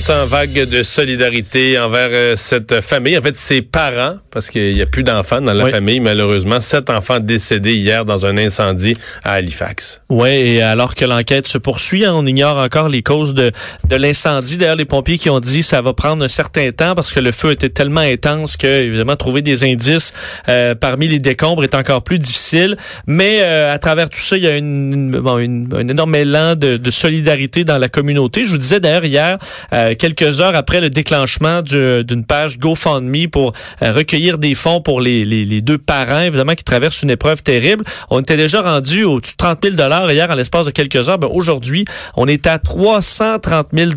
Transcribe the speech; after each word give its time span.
Ça 0.00 0.22
en 0.22 0.26
vague 0.26 0.52
de 0.52 0.82
solidarité 0.82 1.78
envers 1.78 2.08
euh, 2.12 2.34
cette 2.36 2.80
famille. 2.80 3.18
En 3.18 3.22
fait, 3.22 3.36
ses 3.36 3.62
parents, 3.62 4.16
parce 4.30 4.48
qu'il 4.48 4.74
n'y 4.74 4.82
a 4.82 4.86
plus 4.86 5.02
d'enfants 5.02 5.40
dans 5.40 5.52
la 5.52 5.66
famille, 5.66 6.00
malheureusement. 6.00 6.60
Sept 6.60 6.88
enfants 6.88 7.20
décédés 7.20 7.74
hier 7.74 8.04
dans 8.04 8.24
un 8.24 8.38
incendie 8.38 8.96
à 9.24 9.32
Halifax. 9.32 10.00
Oui, 10.08 10.30
et 10.30 10.62
alors 10.62 10.94
que 10.94 11.04
l'enquête 11.04 11.46
se 11.46 11.58
poursuit, 11.58 12.04
hein, 12.04 12.12
on 12.14 12.26
ignore 12.26 12.58
encore 12.58 12.88
les 12.88 13.02
causes 13.02 13.34
de, 13.34 13.52
de 13.88 13.96
l'incendie. 13.96 14.56
D'ailleurs, 14.56 14.76
les 14.76 14.84
pompiers 14.84 15.18
qui 15.18 15.30
ont 15.30 15.40
dit 15.40 15.60
que 15.60 15.66
ça 15.66 15.80
va 15.80 15.92
prendre 15.92 16.24
un 16.24 16.28
certain 16.28 16.70
temps 16.70 16.94
parce 16.94 17.12
que 17.12 17.20
le 17.20 17.32
feu 17.32 17.50
était 17.50 17.68
tellement 17.68 18.00
intense 18.00 18.56
que, 18.56 18.66
évidemment, 18.66 19.16
trouver 19.16 19.42
des 19.42 19.64
indices 19.64 20.12
euh, 20.48 20.74
parmi 20.74 21.08
les 21.08 21.18
décombres 21.18 21.64
est 21.64 21.74
encore 21.74 22.02
plus 22.02 22.18
difficile. 22.18 22.76
Mais 23.06 23.40
euh, 23.42 23.72
à 23.72 23.78
travers 23.78 24.08
tout 24.08 24.20
ça, 24.20 24.36
il 24.36 24.44
y 24.44 24.48
a 24.48 24.56
une, 24.56 25.10
bon, 25.10 25.38
une, 25.38 25.68
un 25.74 25.88
énorme 25.88 26.14
élan 26.14 26.56
de, 26.56 26.76
de, 26.76 26.90
solidarité 26.90 27.64
dans 27.64 27.78
la 27.78 27.88
communauté. 27.88 28.44
Je 28.44 28.50
vous 28.50 28.58
disais 28.58 28.80
d'ailleurs 28.80 29.04
hier, 29.04 29.38
euh, 29.72 29.81
quelques 29.98 30.40
heures 30.40 30.54
après 30.54 30.80
le 30.80 30.90
déclenchement 30.90 31.62
d'une 31.62 32.24
page 32.24 32.58
GoFundMe 32.58 33.28
pour 33.30 33.52
recueillir 33.80 34.38
des 34.38 34.54
fonds 34.54 34.80
pour 34.80 35.00
les, 35.00 35.24
les, 35.24 35.44
les, 35.44 35.60
deux 35.60 35.78
parents, 35.78 36.20
évidemment, 36.20 36.54
qui 36.54 36.64
traversent 36.64 37.02
une 37.02 37.10
épreuve 37.10 37.42
terrible. 37.42 37.84
On 38.10 38.20
était 38.20 38.36
déjà 38.36 38.62
rendu 38.62 39.04
au-dessus 39.04 39.32
de 39.32 39.36
30 39.36 39.58
000 39.62 40.10
hier 40.10 40.30
en 40.30 40.34
l'espace 40.34 40.66
de 40.66 40.70
quelques 40.70 41.08
heures. 41.08 41.18
Ben, 41.18 41.28
Aujourd'hui, 41.32 41.84
on 42.16 42.26
est 42.26 42.46
à 42.46 42.58
330 42.58 43.68
000 43.72 43.92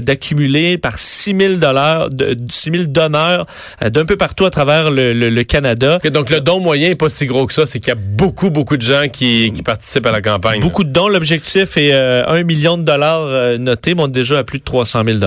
d'accumulés 0.00 0.78
par 0.78 0.98
6 0.98 1.36
000 1.38 1.54
de, 1.54 2.36
6 2.48 2.70
000 2.70 2.84
donneurs 2.84 3.46
euh, 3.82 3.90
d'un 3.90 4.04
peu 4.04 4.16
partout 4.16 4.44
à 4.44 4.50
travers 4.50 4.90
le, 4.90 5.12
le, 5.12 5.44
Canada. 5.44 5.98
donc, 6.04 6.30
le 6.30 6.40
don 6.40 6.60
moyen 6.60 6.90
n'est 6.90 6.94
pas 6.94 7.08
si 7.08 7.26
gros 7.26 7.46
que 7.46 7.52
ça. 7.52 7.66
C'est 7.66 7.80
qu'il 7.80 7.88
y 7.88 7.92
a 7.92 8.00
beaucoup, 8.00 8.50
beaucoup 8.50 8.76
de 8.76 8.82
gens 8.82 9.08
qui, 9.12 9.52
qui 9.54 9.62
participent 9.62 10.06
à 10.06 10.12
la 10.12 10.22
campagne. 10.22 10.60
Beaucoup 10.60 10.84
de 10.84 10.90
dons. 10.90 11.08
L'objectif 11.08 11.76
est 11.76 11.92
euh, 11.92 12.24
1 12.26 12.42
million 12.44 12.78
de 12.78 12.82
dollars 12.82 13.22
euh, 13.26 13.58
notés, 13.58 13.94
monte 13.94 14.12
déjà 14.12 14.38
à 14.38 14.44
plus 14.44 14.58
de 14.58 14.64
300 14.64 15.01
000 15.04 15.18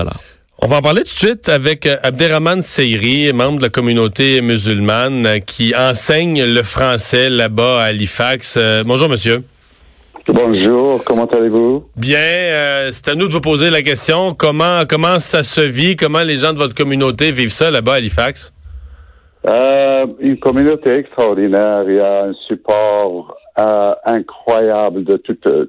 on 0.62 0.68
va 0.68 0.78
en 0.78 0.82
parler 0.82 1.02
tout 1.02 1.08
de 1.08 1.28
suite 1.28 1.50
avec 1.50 1.84
euh, 1.84 1.96
Abderrahman 2.02 2.62
Seyri, 2.62 3.30
membre 3.34 3.58
de 3.58 3.64
la 3.64 3.68
communauté 3.68 4.40
musulmane 4.40 5.26
euh, 5.26 5.38
qui 5.38 5.74
enseigne 5.76 6.42
le 6.42 6.62
français 6.62 7.28
là-bas 7.28 7.82
à 7.82 7.84
Halifax. 7.88 8.56
Euh, 8.56 8.82
bonjour, 8.86 9.10
monsieur. 9.10 9.42
Bonjour, 10.26 11.04
comment 11.04 11.26
allez-vous? 11.26 11.84
Bien, 11.94 12.88
c'est 12.90 13.08
à 13.08 13.14
nous 13.14 13.28
de 13.28 13.32
vous 13.32 13.42
poser 13.42 13.68
la 13.68 13.82
question. 13.82 14.32
Comment, 14.34 14.84
comment 14.88 15.20
ça 15.20 15.42
se 15.42 15.60
vit? 15.60 15.94
Comment 15.94 16.22
les 16.22 16.36
gens 16.36 16.54
de 16.54 16.58
votre 16.58 16.74
communauté 16.74 17.32
vivent 17.32 17.50
ça 17.50 17.70
là-bas 17.70 17.92
à 17.92 17.96
Halifax? 17.96 18.52
une 20.18 20.38
communauté 20.40 20.96
extraordinaire. 20.96 21.84
Il 21.86 21.96
y 21.96 22.00
a 22.00 22.24
un 22.24 22.32
support 22.48 23.36
incroyable 24.04 25.04
de, 25.04 25.22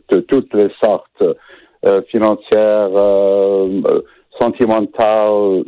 de 0.09 0.19
toutes 0.21 0.53
les 0.53 0.69
sortes 0.81 1.23
financières 2.11 2.89
sentimental, 4.39 5.63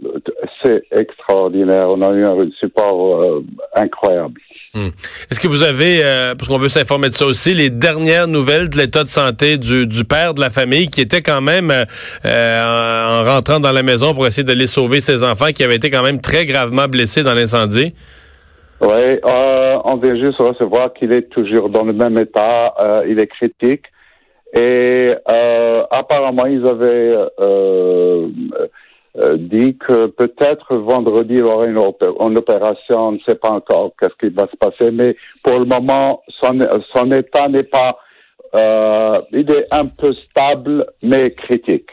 c'est 0.63 0.83
extraordinaire. 0.91 1.89
On 1.89 2.01
a 2.01 2.11
eu 2.13 2.25
un 2.25 2.49
support 2.59 3.21
euh, 3.21 3.43
incroyable. 3.75 4.39
Hmm. 4.75 4.89
Est-ce 5.31 5.39
que 5.39 5.47
vous 5.47 5.63
avez, 5.63 6.03
euh, 6.03 6.35
parce 6.35 6.47
qu'on 6.47 6.59
veut 6.59 6.69
s'informer 6.69 7.09
de 7.09 7.15
ça 7.15 7.25
aussi, 7.25 7.53
les 7.53 7.69
dernières 7.69 8.27
nouvelles 8.27 8.69
de 8.69 8.77
l'état 8.77 9.03
de 9.03 9.09
santé 9.09 9.57
du, 9.57 9.87
du, 9.87 10.03
père 10.03 10.35
de 10.35 10.41
la 10.41 10.51
famille 10.51 10.89
qui 10.89 11.01
était 11.01 11.21
quand 11.21 11.41
même, 11.41 11.71
euh, 11.71 12.63
en, 12.63 13.23
rentrant 13.23 13.59
dans 13.59 13.71
la 13.71 13.81
maison 13.81 14.13
pour 14.13 14.27
essayer 14.27 14.43
de 14.43 14.53
les 14.53 14.67
sauver 14.67 14.99
ses 14.99 15.23
enfants, 15.23 15.47
qui 15.47 15.63
avaient 15.63 15.77
été 15.77 15.89
quand 15.89 16.03
même 16.03 16.21
très 16.21 16.45
gravement 16.45 16.87
blessés 16.87 17.23
dans 17.23 17.33
l'incendie? 17.33 17.93
Oui, 18.81 19.19
on 19.23 19.97
vient 19.97 20.15
juste 20.15 20.37
recevoir 20.37 20.93
qu'il 20.93 21.11
est 21.11 21.29
toujours 21.29 21.69
dans 21.69 21.83
le 21.83 21.91
même 21.91 22.17
état. 22.17 22.73
il 23.07 23.19
est 23.19 23.27
critique. 23.27 23.83
Et 24.53 25.13
euh, 25.31 25.83
apparemment, 25.91 26.45
ils 26.45 26.65
avaient 26.65 27.15
euh, 27.39 28.27
euh, 29.17 29.37
dit 29.37 29.77
que 29.77 30.07
peut-être 30.07 30.75
vendredi, 30.75 31.35
il 31.35 31.39
y 31.39 31.41
aura 31.41 31.65
une, 31.65 31.77
opération. 31.77 33.09
On 33.09 33.11
ne 33.13 33.19
sait 33.27 33.35
pas 33.35 33.51
encore 33.51 33.91
qu'est-ce 33.99 34.27
qui 34.27 34.33
va 34.33 34.47
se 34.47 34.57
passer, 34.57 34.91
mais 34.91 35.15
pour 35.43 35.59
le 35.59 35.65
moment, 35.65 36.23
son, 36.41 36.59
son 36.95 37.11
état 37.11 37.47
n'est 37.47 37.63
pas... 37.63 37.97
il 39.31 39.51
est 39.51 39.67
un 39.71 39.85
peu 39.85 40.13
stable, 40.13 40.85
mais 41.03 41.31
critique. 41.31 41.89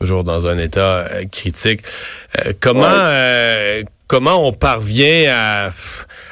Toujours 0.00 0.24
dans 0.24 0.46
un 0.46 0.58
état 0.58 1.04
critique. 1.30 1.80
comment 2.60 2.86
comment 4.08 4.46
on 4.46 4.52
parvient 4.52 5.30
à, 5.30 5.70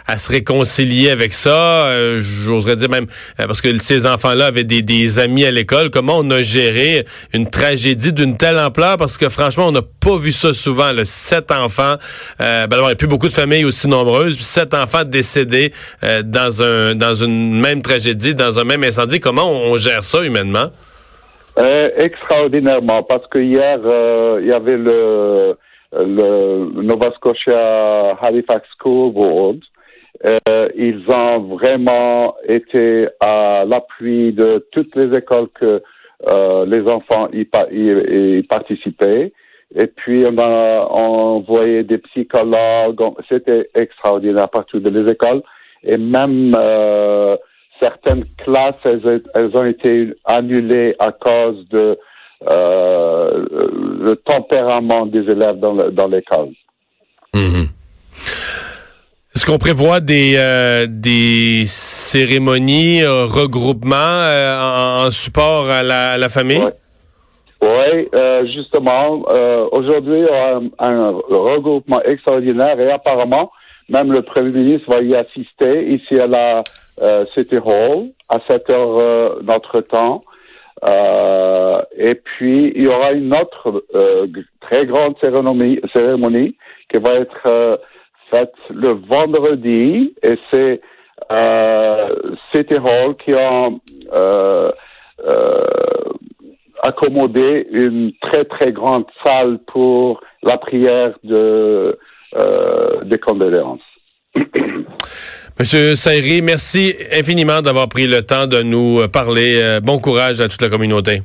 à 0.06 0.16
se 0.18 0.30
réconcilier 0.30 1.10
avec 1.10 1.32
ça? 1.32 1.86
Euh, 1.88 2.20
j'oserais 2.20 2.76
dire 2.76 2.88
même, 2.88 3.06
euh, 3.40 3.46
parce 3.46 3.60
que 3.60 3.76
ces 3.78 4.06
enfants-là 4.06 4.46
avaient 4.46 4.64
des, 4.64 4.82
des 4.82 5.18
amis 5.18 5.44
à 5.44 5.50
l'école, 5.50 5.90
comment 5.90 6.18
on 6.18 6.30
a 6.30 6.42
géré 6.42 7.04
une 7.32 7.50
tragédie 7.50 8.12
d'une 8.12 8.36
telle 8.36 8.58
ampleur? 8.58 8.96
Parce 8.96 9.18
que 9.18 9.28
franchement, 9.28 9.66
on 9.66 9.72
n'a 9.72 9.82
pas 9.82 10.16
vu 10.16 10.32
ça 10.32 10.54
souvent. 10.54 10.92
Là. 10.92 11.04
Sept 11.04 11.50
enfants, 11.50 11.96
euh, 12.40 12.66
ben, 12.66 12.78
il 12.82 12.88
n'y 12.88 12.94
plus 12.94 13.08
beaucoup 13.08 13.28
de 13.28 13.34
familles 13.34 13.64
aussi 13.64 13.88
nombreuses, 13.88 14.38
sept 14.38 14.74
enfants 14.74 15.04
décédés 15.04 15.72
euh, 16.04 16.22
dans, 16.22 16.62
un, 16.62 16.94
dans 16.94 17.14
une 17.14 17.60
même 17.60 17.82
tragédie, 17.82 18.34
dans 18.34 18.58
un 18.58 18.64
même 18.64 18.84
incendie. 18.84 19.20
Comment 19.20 19.50
on, 19.50 19.72
on 19.72 19.76
gère 19.76 20.04
ça 20.04 20.22
humainement? 20.22 20.70
extraordinairement, 21.96 23.02
parce 23.02 23.26
que 23.28 23.38
hier, 23.38 23.78
il 24.42 24.46
y 24.46 24.52
avait 24.52 24.76
le 24.76 25.56
le 25.92 26.82
Nova 26.82 27.12
Scotia 27.14 28.16
Halifax 28.20 28.66
School 28.78 29.12
Board. 29.12 29.58
Euh, 30.24 30.68
ils 30.76 31.04
ont 31.08 31.40
vraiment 31.56 32.36
été 32.48 33.08
à 33.20 33.64
l'appui 33.66 34.32
de 34.32 34.66
toutes 34.72 34.94
les 34.96 35.16
écoles 35.16 35.48
que 35.54 35.82
euh, 36.28 36.66
les 36.66 36.90
enfants 36.90 37.28
y, 37.32 37.44
participaient. 38.44 39.32
Et 39.74 39.86
puis, 39.88 40.24
on 40.26 40.38
a 40.38 40.86
envoyé 40.86 41.82
des 41.82 41.98
psychologues. 41.98 43.00
C'était 43.28 43.68
extraordinaire 43.74 44.48
partout 44.48 44.80
de 44.80 44.88
les 44.88 45.10
écoles. 45.10 45.42
Et 45.82 45.98
même 45.98 46.54
euh, 46.58 47.36
certaines 47.80 48.24
classes, 48.38 48.74
elles, 48.84 49.50
ont 49.54 49.64
été 49.64 50.14
annulées 50.24 50.96
à 50.98 51.12
cause 51.12 51.68
de 51.68 51.98
le 52.48 54.14
tempérament 54.24 55.06
des 55.06 55.20
élèves 55.20 55.58
dans, 55.58 56.08
l'école. 56.08 56.50
Mhm. 57.34 57.75
Est-ce 59.46 59.52
qu'on 59.52 59.58
prévoit 59.58 60.00
des, 60.00 60.34
euh, 60.36 60.88
des 60.88 61.62
cérémonies, 61.66 63.04
euh, 63.04 63.26
regroupements 63.26 63.94
en, 63.94 65.08
support 65.12 65.70
à 65.70 65.84
la, 65.84 66.18
la 66.18 66.28
famille? 66.28 66.64
Oui, 67.62 68.08
justement, 68.52 69.24
aujourd'hui, 69.70 70.18
il 70.18 70.24
y 70.24 70.28
a 70.28 70.60
un, 70.80 71.12
regroupement 71.30 72.02
extraordinaire 72.02 72.80
et 72.80 72.90
apparemment, 72.90 73.52
même 73.88 74.12
le 74.12 74.22
Premier 74.22 74.50
ministre 74.50 74.92
va 74.92 75.00
y 75.00 75.14
assister 75.14 75.92
ici 75.94 76.18
à 76.18 76.26
la 76.26 76.64
City 77.32 77.58
Hall 77.64 78.08
à 78.28 78.38
7 78.48 78.70
heures 78.70 79.38
notre 79.44 79.80
temps. 79.80 80.24
Euh, 80.84 81.82
et 81.96 82.16
puis, 82.16 82.72
il 82.74 82.84
y 82.84 82.88
aura 82.88 83.12
une 83.12 83.32
autre 83.32 83.84
euh, 83.94 84.26
très 84.60 84.86
grande 84.86 85.14
cérémonie, 85.22 85.80
cérémonie 85.94 86.56
qui 86.92 86.98
va 86.98 87.14
être 87.14 87.80
euh, 88.32 88.36
faite 88.36 88.54
le 88.70 88.94
vendredi. 89.08 90.14
Et 90.22 90.38
c'est 90.52 90.80
City 92.54 92.74
Hall 92.74 93.16
qui 93.24 93.34
a 93.34 93.68
accommodé 96.82 97.66
une 97.72 98.12
très, 98.20 98.44
très 98.44 98.72
grande 98.72 99.06
salle 99.24 99.58
pour 99.66 100.20
la 100.42 100.58
prière 100.58 101.14
de, 101.24 101.98
des 103.04 103.18
condoléances. 103.18 103.80
Monsieur 105.58 105.94
Saïri, 105.94 106.42
merci 106.42 106.94
infiniment 107.18 107.62
d'avoir 107.62 107.88
pris 107.88 108.06
le 108.06 108.20
temps 108.20 108.46
de 108.46 108.60
nous 108.60 109.08
parler. 109.08 109.54
Euh, 109.56 109.80
bon 109.80 109.98
courage 109.98 110.38
à 110.42 110.48
toute 110.48 110.60
la 110.60 110.68
communauté. 110.68 111.22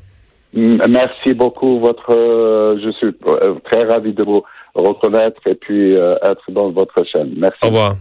Merci 0.53 1.33
beaucoup. 1.33 1.79
Votre, 1.81 2.15
euh, 2.15 2.77
je 2.81 2.91
suis 2.91 3.07
euh, 3.27 3.55
très 3.69 3.83
ravi 3.83 4.13
de 4.13 4.23
vous 4.23 4.41
reconnaître 4.75 5.41
et 5.45 5.55
puis 5.55 5.93
être 5.93 6.51
dans 6.51 6.71
votre 6.71 7.03
chaîne. 7.05 7.33
Merci. 7.37 7.59
Au 7.63 7.67
revoir. 7.67 7.95